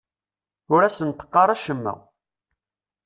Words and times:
Ur 0.73 0.81
asent-qqar 0.83 1.49
acemma. 1.55 1.93